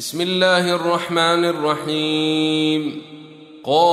[0.00, 3.02] بسم الله الرحمن الرحيم
[3.64, 3.90] قاف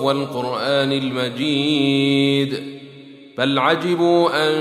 [0.00, 2.80] والقرآن المجيد
[3.38, 4.54] بل عجبوا أن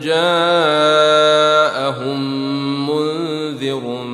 [0.00, 0.50] جاءهم
[2.90, 4.04] منذر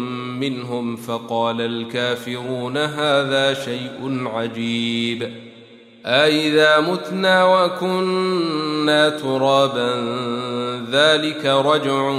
[0.40, 5.30] منهم فقال الكافرون هذا شيء عجيب
[6.06, 9.90] أإذا متنا وكنا ترابا
[10.90, 12.18] ذلك رجع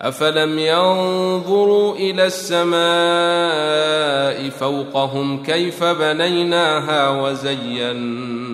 [0.00, 2.78] افلم ينظروا إلى السماء
[4.50, 8.52] فوقهم كيف بنيناها وزيناها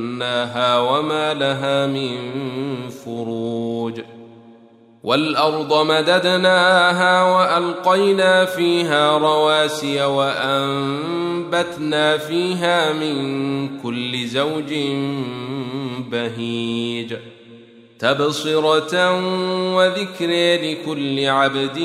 [0.78, 2.16] وما لها من
[2.88, 4.00] فروج
[5.02, 11.56] والارض مددناها والقينا فيها رواسي وانبتنا
[12.16, 14.74] فيها من كل زوج
[16.10, 17.14] بهيج
[18.04, 19.20] تبصرة
[19.74, 21.78] وذكر لكل عبد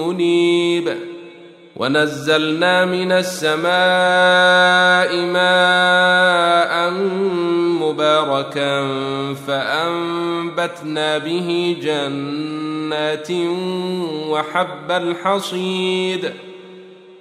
[0.00, 0.96] منيب.
[1.76, 3.66] ونزلنا من السماء
[5.16, 6.90] ماء
[7.80, 8.88] مباركا
[9.46, 13.28] فأنبتنا به جنات
[14.28, 16.30] وحب الحصيد.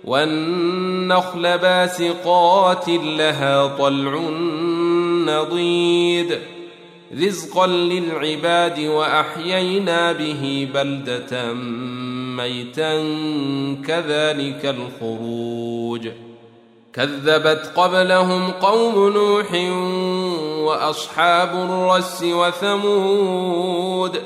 [0.03, 4.19] والنخل باسقات لها طلع
[5.25, 6.39] نضيد.
[7.13, 11.53] رزقا للعباد وأحيينا به بلدة
[12.37, 12.93] ميتا
[13.87, 16.07] كذلك الخروج.
[16.93, 19.53] كذبت قبلهم قوم نوح
[20.65, 24.21] وأصحاب الرس وثمود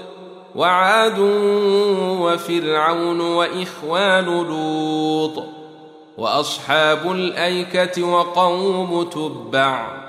[0.55, 1.19] وعاد
[2.19, 5.43] وفرعون وإخوان لوط
[6.17, 10.08] وأصحاب الأيكة وقوم تبع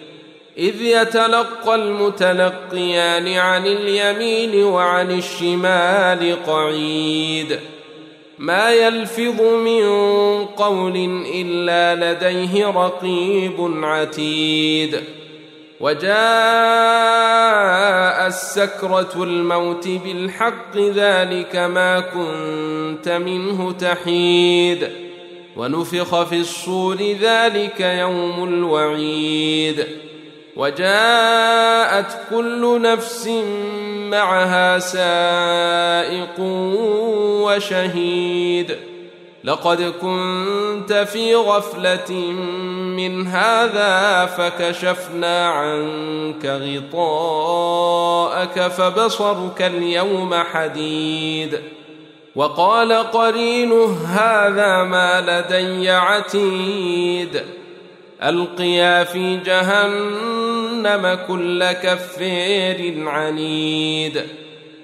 [0.57, 7.59] إذ يتلقى المتلقيان عن اليمين وعن الشمال قعيد.
[8.39, 9.85] ما يلفظ من
[10.45, 14.99] قول إلا لديه رقيب عتيد.
[15.79, 16.11] وجاء
[18.27, 24.89] السكرة الموت بالحق ذلك ما كنت منه تحيد.
[25.57, 29.85] ونفخ في الصور ذلك يوم الوعيد.
[30.55, 33.27] وجاءت كل نفس
[34.11, 36.39] معها سائق
[37.43, 38.77] وشهيد.
[39.43, 42.11] لقد كنت في غفلة
[42.97, 46.45] من هذا فكشفنا عنك
[46.93, 51.59] غطاءك فبصرك اليوم حديد.
[52.35, 57.60] وقال قرينه هذا ما لدي عتيد.
[58.23, 64.23] ألقيا في جهنم كل كفير عنيد.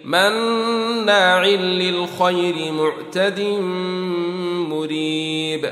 [0.06, 3.40] مناع للخير معتد
[4.70, 5.72] مريب.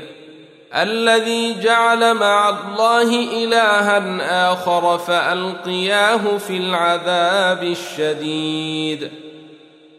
[0.74, 9.25] الذي جعل مع الله إلها آخر فألقياه في العذاب الشديد.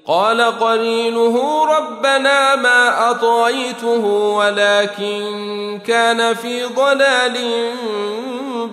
[0.08, 7.38] قال قرينه ربنا ما أطغيته ولكن كان في ضلال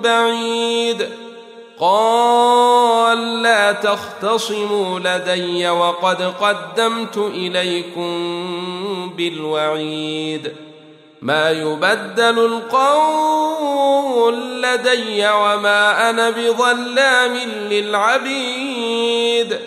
[0.03, 1.09] بعيد.
[1.81, 8.11] قال لا تختصموا لدي وقد قدمت إليكم
[9.17, 10.53] بالوعيد.
[11.23, 17.37] ما يبدل القول لدي وما أنا بظلام
[17.71, 19.59] للعبيد.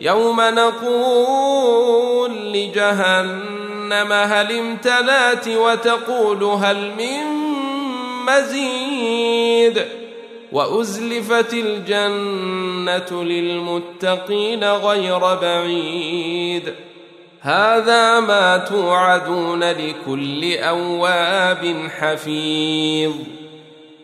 [0.00, 7.24] يوم نقول لجهنم هل امتلأت وتقول هل من
[8.26, 9.84] مزيد
[10.52, 16.74] وأزلفت الجنة للمتقين غير بعيد.
[17.40, 23.12] هذا ما توعدون لكل أواب حفيظ.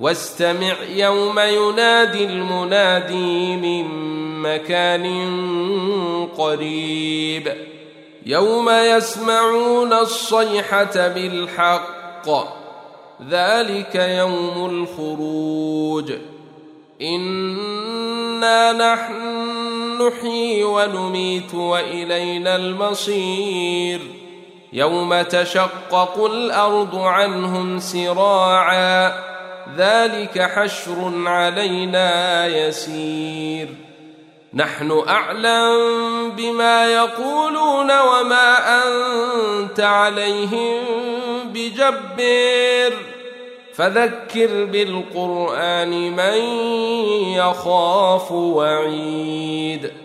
[0.00, 3.84] واستمع يوم ينادي المنادي من
[4.42, 5.06] مكان
[6.38, 7.52] قريب.
[8.26, 12.28] يوم يسمعون الصيحة بالحق.
[13.30, 16.12] ذلك يوم الخروج.
[17.02, 19.54] إنا نحن
[20.02, 24.00] نحيي ونميت وإلينا المصير.
[24.72, 29.33] يوم تشقق الأرض عنهم سراعا.
[29.76, 33.68] ذلك حشر علينا يسير.
[34.54, 35.76] نحن أعلم
[36.30, 40.80] بما يقولون وما أنت عليهم
[41.44, 42.96] بجبر.
[43.74, 46.38] فذكر بالقرآن من
[47.34, 50.03] يخاف وعيد.